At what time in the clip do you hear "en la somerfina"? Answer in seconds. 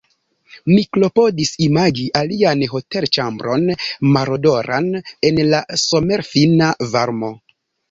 5.31-6.75